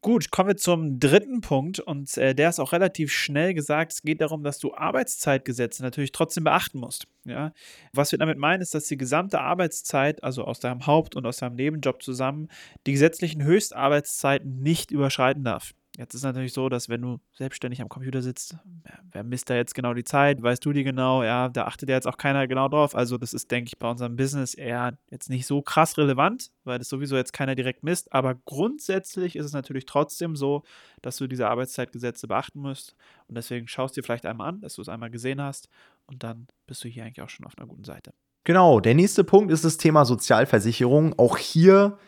Gut, 0.00 0.30
kommen 0.30 0.50
wir 0.50 0.56
zum 0.56 1.00
dritten 1.00 1.40
Punkt 1.40 1.80
und 1.80 2.16
äh, 2.18 2.32
der 2.32 2.50
ist 2.50 2.60
auch 2.60 2.70
relativ 2.72 3.12
schnell 3.12 3.52
gesagt. 3.52 3.92
Es 3.92 4.02
geht 4.02 4.20
darum, 4.20 4.44
dass 4.44 4.60
du 4.60 4.72
Arbeitszeitgesetze 4.72 5.82
natürlich 5.82 6.12
trotzdem 6.12 6.44
beachten 6.44 6.78
musst. 6.78 7.08
Ja? 7.24 7.52
Was 7.92 8.12
wir 8.12 8.18
damit 8.18 8.38
meinen, 8.38 8.62
ist, 8.62 8.74
dass 8.74 8.86
die 8.86 8.96
gesamte 8.96 9.40
Arbeitszeit, 9.40 10.22
also 10.22 10.44
aus 10.44 10.60
deinem 10.60 10.86
Haupt- 10.86 11.16
und 11.16 11.26
aus 11.26 11.38
deinem 11.38 11.56
Nebenjob 11.56 12.00
zusammen, 12.00 12.46
die 12.86 12.92
gesetzlichen 12.92 13.42
Höchstarbeitszeiten 13.42 14.60
nicht 14.62 14.92
überschreiten 14.92 15.42
darf. 15.42 15.74
Jetzt 15.98 16.14
ist 16.14 16.20
es 16.20 16.24
natürlich 16.24 16.52
so, 16.52 16.68
dass 16.68 16.88
wenn 16.88 17.02
du 17.02 17.18
selbstständig 17.32 17.82
am 17.82 17.88
Computer 17.88 18.22
sitzt, 18.22 18.56
wer 19.10 19.24
misst 19.24 19.50
da 19.50 19.56
jetzt 19.56 19.74
genau 19.74 19.94
die 19.94 20.04
Zeit? 20.04 20.40
Weißt 20.40 20.64
du 20.64 20.72
die 20.72 20.84
genau? 20.84 21.24
Ja, 21.24 21.48
da 21.48 21.64
achtet 21.64 21.88
ja 21.88 21.96
jetzt 21.96 22.06
auch 22.06 22.16
keiner 22.16 22.46
genau 22.46 22.68
drauf. 22.68 22.94
Also 22.94 23.18
das 23.18 23.34
ist, 23.34 23.50
denke 23.50 23.66
ich, 23.66 23.80
bei 23.80 23.90
unserem 23.90 24.14
Business 24.14 24.54
eher 24.54 24.96
jetzt 25.10 25.28
nicht 25.28 25.44
so 25.44 25.60
krass 25.60 25.98
relevant, 25.98 26.52
weil 26.62 26.78
das 26.78 26.88
sowieso 26.88 27.16
jetzt 27.16 27.32
keiner 27.32 27.56
direkt 27.56 27.82
misst. 27.82 28.12
Aber 28.12 28.36
grundsätzlich 28.36 29.34
ist 29.34 29.44
es 29.44 29.52
natürlich 29.52 29.86
trotzdem 29.86 30.36
so, 30.36 30.62
dass 31.02 31.16
du 31.16 31.26
diese 31.26 31.48
Arbeitszeitgesetze 31.48 32.28
beachten 32.28 32.60
musst. 32.60 32.94
Und 33.26 33.34
deswegen 33.34 33.66
schaust 33.66 33.96
du 33.96 34.00
dir 34.00 34.04
vielleicht 34.04 34.24
einmal 34.24 34.50
an, 34.50 34.60
dass 34.60 34.76
du 34.76 34.82
es 34.82 34.88
einmal 34.88 35.10
gesehen 35.10 35.42
hast. 35.42 35.68
Und 36.06 36.22
dann 36.22 36.46
bist 36.68 36.84
du 36.84 36.88
hier 36.88 37.02
eigentlich 37.02 37.22
auch 37.22 37.28
schon 37.28 37.44
auf 37.44 37.58
einer 37.58 37.66
guten 37.66 37.82
Seite. 37.82 38.14
Genau, 38.44 38.78
der 38.78 38.94
nächste 38.94 39.24
Punkt 39.24 39.50
ist 39.50 39.64
das 39.64 39.78
Thema 39.78 40.04
Sozialversicherung. 40.04 41.18
Auch 41.18 41.38
hier 41.38 41.98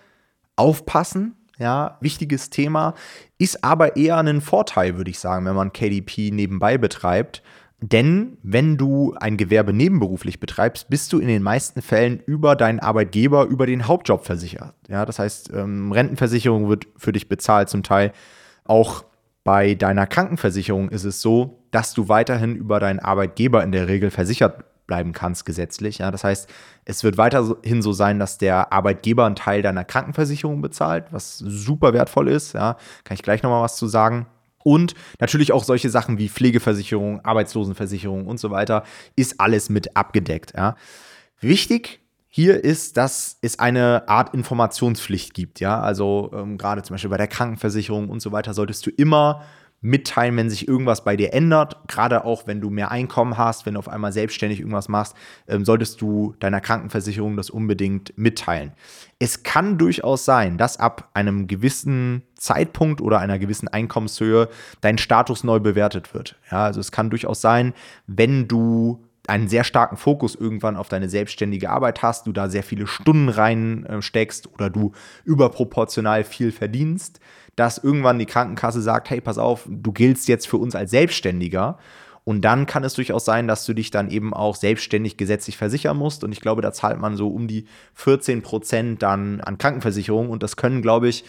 aufpassen, 0.54 1.34
ja, 1.60 1.98
wichtiges 2.00 2.50
Thema, 2.50 2.94
ist 3.38 3.62
aber 3.62 3.96
eher 3.96 4.16
ein 4.16 4.40
Vorteil, 4.40 4.96
würde 4.96 5.10
ich 5.10 5.18
sagen, 5.18 5.44
wenn 5.44 5.54
man 5.54 5.72
KDP 5.72 6.30
nebenbei 6.32 6.78
betreibt. 6.78 7.42
Denn 7.82 8.36
wenn 8.42 8.76
du 8.76 9.14
ein 9.18 9.36
Gewerbe 9.36 9.72
nebenberuflich 9.72 10.40
betreibst, 10.40 10.90
bist 10.90 11.12
du 11.12 11.18
in 11.18 11.28
den 11.28 11.42
meisten 11.42 11.80
Fällen 11.80 12.20
über 12.26 12.56
deinen 12.56 12.80
Arbeitgeber, 12.80 13.44
über 13.44 13.66
den 13.66 13.86
Hauptjob 13.86 14.26
versichert. 14.26 14.74
Ja, 14.88 15.06
das 15.06 15.18
heißt, 15.18 15.50
ähm, 15.54 15.92
Rentenversicherung 15.92 16.68
wird 16.68 16.86
für 16.96 17.12
dich 17.12 17.28
bezahlt 17.28 17.70
zum 17.70 17.82
Teil. 17.82 18.12
Auch 18.64 19.04
bei 19.44 19.74
deiner 19.74 20.06
Krankenversicherung 20.06 20.90
ist 20.90 21.04
es 21.04 21.22
so, 21.22 21.64
dass 21.70 21.94
du 21.94 22.08
weiterhin 22.08 22.54
über 22.54 22.80
deinen 22.80 22.98
Arbeitgeber 22.98 23.62
in 23.62 23.72
der 23.72 23.88
Regel 23.88 24.10
versichert 24.10 24.64
bleiben 24.90 25.12
kannst 25.12 25.46
gesetzlich. 25.46 25.98
Ja, 25.98 26.10
das 26.10 26.24
heißt, 26.24 26.50
es 26.84 27.04
wird 27.04 27.16
weiterhin 27.16 27.80
so 27.80 27.92
sein, 27.92 28.18
dass 28.18 28.38
der 28.38 28.72
Arbeitgeber 28.72 29.24
einen 29.24 29.36
Teil 29.36 29.62
deiner 29.62 29.84
Krankenversicherung 29.84 30.60
bezahlt, 30.60 31.06
was 31.12 31.38
super 31.38 31.92
wertvoll 31.92 32.26
ist. 32.28 32.54
Ja, 32.54 32.76
kann 33.04 33.14
ich 33.14 33.22
gleich 33.22 33.44
noch 33.44 33.50
mal 33.50 33.62
was 33.62 33.76
zu 33.76 33.86
sagen. 33.86 34.26
Und 34.64 34.94
natürlich 35.20 35.52
auch 35.52 35.62
solche 35.62 35.90
Sachen 35.90 36.18
wie 36.18 36.28
Pflegeversicherung, 36.28 37.24
Arbeitslosenversicherung 37.24 38.26
und 38.26 38.40
so 38.40 38.50
weiter 38.50 38.82
ist 39.14 39.38
alles 39.38 39.70
mit 39.70 39.96
abgedeckt. 39.96 40.54
Ja. 40.56 40.74
Wichtig 41.38 42.00
hier 42.26 42.64
ist, 42.64 42.96
dass 42.96 43.38
es 43.42 43.60
eine 43.60 44.08
Art 44.08 44.34
Informationspflicht 44.34 45.34
gibt. 45.34 45.60
Ja, 45.60 45.80
also 45.80 46.32
ähm, 46.34 46.58
gerade 46.58 46.82
zum 46.82 46.94
Beispiel 46.94 47.10
bei 47.10 47.16
der 47.16 47.28
Krankenversicherung 47.28 48.08
und 48.08 48.20
so 48.20 48.32
weiter 48.32 48.54
solltest 48.54 48.84
du 48.86 48.90
immer 48.90 49.42
mitteilen, 49.82 50.36
wenn 50.36 50.50
sich 50.50 50.68
irgendwas 50.68 51.04
bei 51.04 51.16
dir 51.16 51.32
ändert. 51.32 51.76
Gerade 51.88 52.24
auch, 52.24 52.46
wenn 52.46 52.60
du 52.60 52.68
mehr 52.68 52.90
Einkommen 52.90 53.38
hast, 53.38 53.64
wenn 53.64 53.74
du 53.74 53.78
auf 53.78 53.88
einmal 53.88 54.12
selbstständig 54.12 54.60
irgendwas 54.60 54.88
machst, 54.88 55.14
ähm, 55.48 55.64
solltest 55.64 56.00
du 56.00 56.34
deiner 56.38 56.60
Krankenversicherung 56.60 57.36
das 57.36 57.48
unbedingt 57.48 58.12
mitteilen. 58.16 58.72
Es 59.18 59.42
kann 59.42 59.78
durchaus 59.78 60.24
sein, 60.24 60.58
dass 60.58 60.78
ab 60.78 61.10
einem 61.14 61.46
gewissen 61.46 62.22
Zeitpunkt 62.34 63.00
oder 63.00 63.20
einer 63.20 63.38
gewissen 63.38 63.68
Einkommenshöhe 63.68 64.48
dein 64.80 64.98
Status 64.98 65.44
neu 65.44 65.60
bewertet 65.60 66.12
wird. 66.14 66.36
Ja, 66.50 66.64
also 66.64 66.80
es 66.80 66.92
kann 66.92 67.10
durchaus 67.10 67.40
sein, 67.40 67.72
wenn 68.06 68.48
du 68.48 69.02
einen 69.30 69.48
sehr 69.48 69.64
starken 69.64 69.96
Fokus 69.96 70.34
irgendwann 70.34 70.76
auf 70.76 70.88
deine 70.88 71.08
selbstständige 71.08 71.70
Arbeit 71.70 72.02
hast, 72.02 72.26
du 72.26 72.32
da 72.32 72.48
sehr 72.48 72.62
viele 72.62 72.86
Stunden 72.86 73.28
reinsteckst 73.28 74.46
äh, 74.46 74.48
oder 74.50 74.70
du 74.70 74.92
überproportional 75.24 76.24
viel 76.24 76.52
verdienst, 76.52 77.20
dass 77.56 77.78
irgendwann 77.78 78.18
die 78.18 78.26
Krankenkasse 78.26 78.82
sagt, 78.82 79.08
hey, 79.08 79.20
pass 79.20 79.38
auf, 79.38 79.66
du 79.68 79.92
giltst 79.92 80.28
jetzt 80.28 80.48
für 80.48 80.56
uns 80.56 80.74
als 80.74 80.90
Selbstständiger. 80.90 81.78
Und 82.24 82.42
dann 82.42 82.66
kann 82.66 82.84
es 82.84 82.94
durchaus 82.94 83.24
sein, 83.24 83.48
dass 83.48 83.64
du 83.64 83.72
dich 83.72 83.90
dann 83.90 84.10
eben 84.10 84.34
auch 84.34 84.54
selbstständig 84.54 85.16
gesetzlich 85.16 85.56
versichern 85.56 85.96
musst. 85.96 86.22
Und 86.22 86.32
ich 86.32 86.40
glaube, 86.40 86.60
da 86.60 86.72
zahlt 86.72 87.00
man 87.00 87.16
so 87.16 87.28
um 87.28 87.48
die 87.48 87.66
14 87.94 88.42
Prozent 88.42 89.02
dann 89.02 89.40
an 89.40 89.58
Krankenversicherung. 89.58 90.28
Und 90.28 90.42
das 90.42 90.56
können, 90.56 90.82
glaube 90.82 91.08
ich, 91.08 91.24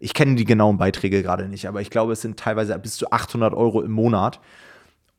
ich 0.00 0.14
kenne 0.14 0.36
die 0.36 0.44
genauen 0.44 0.78
Beiträge 0.78 1.22
gerade 1.22 1.48
nicht, 1.48 1.66
aber 1.66 1.80
ich 1.80 1.90
glaube, 1.90 2.12
es 2.12 2.22
sind 2.22 2.38
teilweise 2.38 2.78
bis 2.78 2.96
zu 2.96 3.10
800 3.10 3.52
Euro 3.52 3.82
im 3.82 3.90
Monat. 3.90 4.38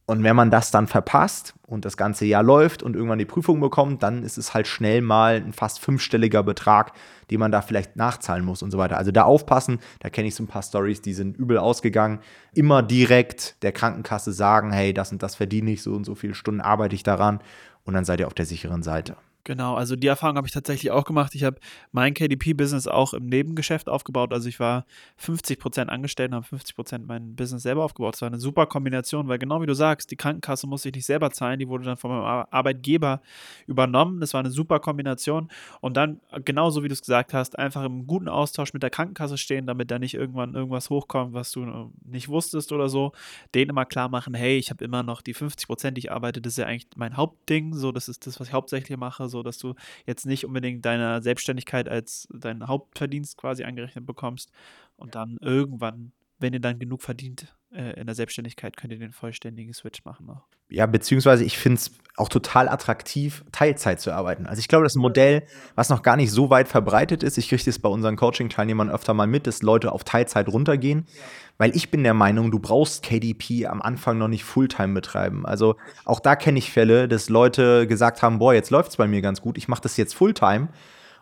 Und 0.10 0.24
wenn 0.24 0.36
man 0.36 0.50
das 0.50 0.72
dann 0.72 0.88
verpasst 0.88 1.54
und 1.68 1.86
das 1.86 1.96
ganze 1.96 2.26
Jahr 2.26 2.42
läuft 2.42 2.82
und 2.82 2.96
irgendwann 2.96 3.20
die 3.20 3.26
Prüfung 3.26 3.60
bekommt, 3.60 4.02
dann 4.02 4.24
ist 4.24 4.40
es 4.40 4.56
halt 4.56 4.66
schnell 4.66 5.02
mal 5.02 5.36
ein 5.36 5.54
fast 5.54 5.80
fünfstelliger 5.80 6.42
Betrag, 6.42 6.94
den 7.30 7.40
man 7.40 7.52
da 7.52 7.62
vielleicht 7.62 7.96
nachzahlen 7.96 8.44
muss 8.44 8.64
und 8.64 8.72
so 8.72 8.80
weiter. 8.80 8.98
Also 8.98 9.12
da 9.12 9.26
aufpassen, 9.26 9.78
da 10.00 10.10
kenne 10.10 10.28
ich 10.28 10.34
so 10.34 10.42
ein 10.42 10.48
paar 10.48 10.64
Stories, 10.64 11.04
die 11.04 11.14
sind 11.14 11.38
übel 11.38 11.60
ausgegangen. 11.60 12.22
Immer 12.56 12.82
direkt 12.82 13.62
der 13.62 13.72
Krankenkasse 13.72 14.34
sagen, 14.34 14.72
hey, 14.72 14.96
das 14.96 15.12
und 15.12 15.22
das 15.22 15.36
verdiene 15.36 15.70
ich, 15.70 15.84
so 15.84 15.94
und 15.94 16.06
so 16.06 16.16
viele 16.16 16.34
Stunden 16.34 16.60
arbeite 16.60 16.96
ich 16.96 17.04
daran 17.04 17.40
und 17.86 17.94
dann 17.94 18.04
seid 18.04 18.20
ihr 18.20 18.26
auf 18.26 18.34
der 18.34 18.48
sicheren 18.48 18.82
Seite. 18.82 19.16
Genau, 19.50 19.74
also 19.74 19.96
die 19.96 20.06
Erfahrung 20.06 20.38
habe 20.38 20.46
ich 20.46 20.54
tatsächlich 20.54 20.92
auch 20.92 21.06
gemacht. 21.06 21.34
Ich 21.34 21.44
habe 21.44 21.58
mein 21.92 22.14
KDP-Business 22.14 22.86
auch 22.86 23.16
im 23.16 23.26
Nebengeschäft 23.26 23.90
aufgebaut. 23.90 24.32
Also 24.32 24.48
ich 24.48 24.60
war 24.60 24.86
50% 25.20 25.88
angestellt 25.88 26.30
und 26.30 26.36
habe 26.36 26.56
50% 26.56 27.00
mein 27.08 27.36
Business 27.36 27.64
selber 27.64 27.84
aufgebaut. 27.84 28.14
Das 28.14 28.22
war 28.22 28.28
eine 28.28 28.38
super 28.38 28.68
Kombination, 28.68 29.28
weil 29.28 29.40
genau 29.40 29.60
wie 29.60 29.66
du 29.66 29.74
sagst, 29.74 30.12
die 30.12 30.18
Krankenkasse 30.18 30.68
musste 30.68 30.90
ich 30.90 30.94
nicht 30.94 31.08
selber 31.08 31.32
zahlen, 31.32 31.58
die 31.58 31.68
wurde 31.68 31.84
dann 31.84 31.98
von 31.98 32.12
meinem 32.12 32.46
Arbeitgeber 32.52 33.24
übernommen. 33.66 34.20
Das 34.20 34.36
war 34.36 34.40
eine 34.42 34.52
super 34.52 34.80
Kombination. 34.80 35.50
Und 35.82 35.98
dann, 35.98 36.20
genauso 36.46 36.84
wie 36.84 36.88
du 36.88 36.94
es 36.94 37.02
gesagt 37.02 37.34
hast, 37.34 37.58
einfach 37.58 37.84
im 37.84 38.06
guten 38.06 38.28
Austausch 38.28 38.74
mit 38.74 38.84
der 38.84 38.92
Krankenkasse 38.92 39.40
stehen, 39.40 39.66
damit 39.66 39.90
da 39.90 39.98
nicht 39.98 40.14
irgendwann 40.14 40.54
irgendwas 40.54 40.92
hochkommt, 40.92 41.34
was 41.34 41.52
du 41.52 41.64
äh, 41.64 41.86
nicht 42.06 42.30
wusstest 42.30 42.72
oder 42.72 42.88
so. 42.88 43.14
Denen 43.56 43.72
immer 43.72 43.86
klar 43.86 44.10
machen, 44.10 44.36
hey, 44.36 44.60
ich 44.60 44.70
habe 44.70 44.86
immer 44.86 45.02
noch 45.02 45.24
die 45.24 45.34
50%, 45.34 45.90
die 45.90 46.02
ich 46.02 46.12
arbeite, 46.12 46.40
das 46.40 46.54
ist 46.54 46.58
ja 46.58 46.68
eigentlich 46.68 46.88
mein 46.98 47.18
Hauptding. 47.18 47.74
So, 47.74 47.92
das 47.92 48.10
ist 48.10 48.28
das, 48.28 48.40
was 48.40 48.50
ich 48.50 48.54
hauptsächlich 48.54 48.96
mache. 48.96 49.28
So, 49.28 49.39
dass 49.44 49.58
du 49.58 49.76
jetzt 50.06 50.26
nicht 50.26 50.46
unbedingt 50.46 50.86
deine 50.86 51.22
Selbstständigkeit 51.22 51.90
als 51.90 52.28
deinen 52.32 52.68
Hauptverdienst 52.68 53.38
quasi 53.38 53.64
angerechnet 53.64 54.06
bekommst 54.06 54.52
und 54.98 55.16
dann 55.16 55.38
irgendwann, 55.42 56.12
wenn 56.40 56.54
ihr 56.54 56.60
dann 56.60 56.80
genug 56.80 57.02
verdient 57.02 57.54
in 57.72 58.06
der 58.06 58.16
Selbstständigkeit, 58.16 58.78
könnt 58.78 58.94
ihr 58.94 59.00
den 59.00 59.12
vollständigen 59.12 59.74
Switch 59.74 60.04
machen 60.06 60.26
noch. 60.26 60.48
Ja, 60.70 60.86
beziehungsweise 60.86 61.44
ich 61.44 61.58
finde 61.58 61.78
es 61.78 61.92
auch 62.16 62.30
total 62.30 62.70
attraktiv, 62.70 63.44
Teilzeit 63.52 64.00
zu 64.02 64.12
arbeiten. 64.12 64.46
Also 64.46 64.60
ich 64.60 64.68
glaube, 64.68 64.84
das 64.84 64.94
ist 64.94 64.98
ein 64.98 65.02
Modell, 65.02 65.44
was 65.76 65.90
noch 65.90 66.02
gar 66.02 66.16
nicht 66.16 66.32
so 66.32 66.50
weit 66.50 66.68
verbreitet 66.68 67.24
ist. 67.24 67.38
Ich 67.38 67.50
kriege 67.50 67.64
das 67.64 67.80
bei 67.80 67.90
unseren 67.90 68.16
Coaching-Teilnehmern 68.16 68.90
öfter 68.90 69.14
mal 69.14 69.28
mit, 69.28 69.48
dass 69.48 69.62
Leute 69.62 69.92
auf 69.92 70.04
Teilzeit 70.04 70.48
runtergehen. 70.48 71.06
Ja 71.08 71.24
weil 71.60 71.76
ich 71.76 71.92
bin 71.92 72.04
der 72.04 72.16
Meinung, 72.16 72.50
du 72.52 72.58
brauchst 72.58 73.04
KDP 73.04 73.68
am 73.68 73.82
Anfang 73.82 74.18
noch 74.18 74.30
nicht 74.30 74.46
Fulltime 74.46 74.94
betreiben. 74.94 75.46
Also 75.46 75.76
auch 76.06 76.22
da 76.22 76.36
kenne 76.36 76.58
ich 76.58 76.72
Fälle, 76.72 77.08
dass 77.08 77.30
Leute 77.30 77.86
gesagt 77.86 78.24
haben, 78.24 78.40
boah, 78.40 78.54
jetzt 78.54 78.72
läuft 78.72 78.92
es 78.92 78.98
bei 78.98 79.08
mir 79.08 79.22
ganz 79.22 79.42
gut, 79.42 79.58
ich 79.58 79.68
mache 79.68 79.82
das 79.82 79.98
jetzt 79.98 80.16
Fulltime 80.16 80.70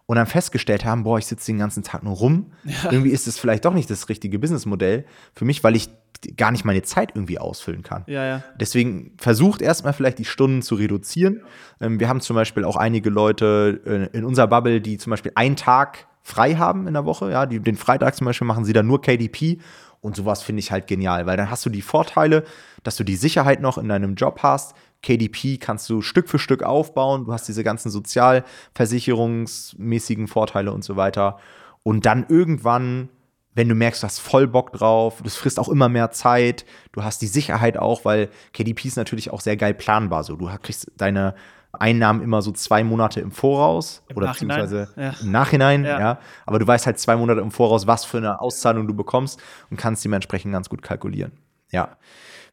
und 0.06 0.16
dann 0.16 0.27
festgestellt 0.27 0.86
haben, 0.86 1.04
boah, 1.04 1.18
ich 1.18 1.25
sitze 1.25 1.48
den 1.48 1.58
ganzen 1.58 1.82
Tag 1.84 2.04
nur 2.04 2.16
rum. 2.16 2.51
Ja. 2.63 2.92
Irgendwie 2.92 3.10
ist 3.10 3.27
es 3.27 3.39
vielleicht 3.39 3.66
doch 3.66 3.74
nicht 3.74 3.89
das 3.89 4.10
richtige 4.10 4.38
Businessmodell 4.38 5.06
für 5.34 5.44
mich, 5.44 5.63
weil 5.63 5.75
ich 5.75 5.89
gar 6.38 6.52
nicht 6.52 6.66
meine 6.66 6.84
Zeit 6.84 7.12
irgendwie 7.16 7.40
ausfüllen 7.40 7.84
kann. 7.84 8.04
Ja, 8.08 8.26
ja. 8.26 8.44
Deswegen 8.60 9.14
versucht 9.18 9.62
erstmal 9.62 9.94
vielleicht 9.94 10.20
die 10.20 10.26
Stunden 10.26 10.62
zu 10.62 10.76
reduzieren. 10.76 11.42
Ähm, 11.80 12.00
wir 12.00 12.10
haben 12.10 12.22
zum 12.22 12.36
Beispiel 12.36 12.64
auch 12.64 12.76
einige 12.76 13.10
Leute 13.10 13.82
äh, 13.86 14.18
in 14.18 14.26
unserer 14.26 14.48
Bubble, 14.48 14.82
die 14.82 14.98
zum 14.98 15.12
Beispiel 15.12 15.32
einen 15.36 15.56
Tag 15.56 16.08
frei 16.24 16.56
haben 16.56 16.88
in 16.88 16.94
der 16.94 17.06
Woche. 17.06 17.32
Ja, 17.32 17.46
die, 17.46 17.60
den 17.60 17.78
Freitag 17.78 18.16
zum 18.16 18.26
Beispiel 18.26 18.48
machen 18.48 18.66
sie 18.66 18.74
dann 18.74 18.88
nur 18.88 19.02
KDP 19.02 19.60
und 20.02 20.16
sowas 20.16 20.44
finde 20.44 20.60
ich 20.60 20.72
halt 20.72 20.88
genial, 20.88 21.26
weil 21.26 21.38
dann 21.38 21.50
hast 21.50 21.66
du 21.66 21.70
die 21.70 21.82
Vorteile, 21.82 22.44
dass 22.84 22.96
du 22.96 23.04
die 23.04 23.16
Sicherheit 23.16 23.62
noch 23.62 23.78
in 23.78 23.90
deinem 23.90 24.16
Job 24.16 24.40
hast. 24.44 24.76
KDP 25.02 25.58
kannst 25.58 25.90
du 25.90 26.02
Stück 26.02 26.30
für 26.30 26.40
Stück 26.40 26.64
aufbauen. 26.64 27.26
Du 27.26 27.34
hast 27.34 27.48
diese 27.48 27.64
ganzen 27.64 27.90
sozialversicherungsmäßigen 27.90 30.28
Vorteile 30.28 30.72
und 30.72 30.84
so 30.84 30.96
weiter. 30.96 31.40
Und 31.84 32.06
dann 32.06 32.26
irgendwann, 32.28 33.10
wenn 33.58 33.68
du 33.68 33.74
merkst, 33.74 34.04
du 34.04 34.06
hast 34.06 34.20
voll 34.20 34.48
Bock 34.48 34.72
drauf, 34.72 35.20
das 35.24 35.36
frisst 35.36 35.60
auch 35.60 35.68
immer 35.68 35.90
mehr 35.90 36.12
Zeit, 36.12 36.64
du 36.92 37.04
hast 37.04 37.24
die 37.24 37.28
Sicherheit 37.28 37.76
auch, 37.76 38.06
weil 38.06 38.30
KDP 38.54 38.88
ist 38.88 38.98
natürlich 38.98 39.32
auch 39.32 39.42
sehr 39.42 39.58
geil 39.58 39.74
planbar. 39.74 40.24
So, 40.24 40.36
du 40.36 40.48
kriegst 40.62 40.92
deine 40.96 41.34
Einnahmen 41.72 42.22
immer 42.22 42.44
so 42.44 42.52
zwei 42.52 42.84
Monate 42.84 43.20
im 43.20 43.32
Voraus 43.32 44.04
Im 44.10 44.18
oder 44.18 44.28
Nachhinein. 44.28 44.62
beziehungsweise 44.62 45.02
ja. 45.02 45.14
im 45.20 45.32
Nachhinein, 45.32 45.86
ja. 45.86 46.00
ja. 46.00 46.20
Aber 46.46 46.60
du 46.60 46.68
weißt 46.68 46.86
halt 46.86 47.00
zwei 47.00 47.16
Monate 47.16 47.42
im 47.42 47.50
Voraus, 47.50 47.88
was 47.88 48.06
für 48.06 48.18
eine 48.18 48.40
Auszahlung 48.42 48.88
du 48.88 48.94
bekommst 48.94 49.42
und 49.72 49.78
kannst 49.78 50.06
dementsprechend 50.06 50.54
ganz 50.54 50.70
gut 50.70 50.84
kalkulieren. 50.84 51.32
Ja. 51.72 51.98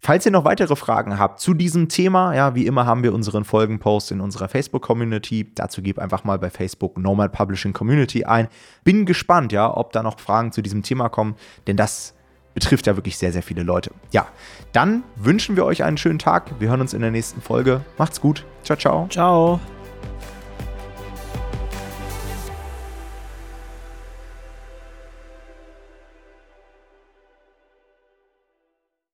Falls 0.04 0.26
ihr 0.26 0.32
noch 0.32 0.44
weitere 0.44 0.76
Fragen 0.76 1.18
habt 1.18 1.40
zu 1.40 1.54
diesem 1.54 1.88
Thema, 1.88 2.34
ja, 2.34 2.54
wie 2.54 2.66
immer 2.66 2.84
haben 2.84 3.02
wir 3.02 3.14
unseren 3.14 3.42
Folgenpost 3.42 4.11
in 4.12 4.20
unserer 4.20 4.50
Facebook-Community. 4.50 5.50
Dazu 5.54 5.80
gebt 5.80 5.99
einfach 5.99 6.25
mal 6.25 6.38
bei 6.38 6.50
Facebook 6.50 6.99
Normal 6.99 7.30
Publishing 7.30 7.73
Community 7.73 8.23
ein. 8.23 8.49
Bin 8.84 9.06
gespannt, 9.06 9.50
ja, 9.50 9.75
ob 9.75 9.92
da 9.92 10.02
noch 10.02 10.20
Fragen 10.20 10.52
zu 10.52 10.61
diesem 10.61 10.82
Thema 10.82 11.08
kommen, 11.08 11.37
denn 11.66 11.78
das 11.78 12.12
betrifft 12.52 12.87
ja 12.87 12.96
wirklich 12.96 13.16
sehr, 13.16 13.32
sehr 13.32 13.42
viele 13.42 13.62
Leute. 13.62 13.92
Ja, 14.11 14.26
dann 14.75 15.04
wünschen 15.16 15.56
wir 15.56 15.64
euch 15.64 15.82
einen 15.82 15.96
schönen 15.96 16.18
Tag. 16.18 16.61
Wir 16.61 16.68
hören 16.68 16.82
uns 16.82 16.92
in 16.92 17.00
der 17.00 17.11
nächsten 17.11 17.40
Folge. 17.40 17.80
Macht's 17.96 18.20
gut. 18.20 18.44
Ciao, 18.62 18.76
ciao. 18.76 19.06
Ciao. 19.08 19.58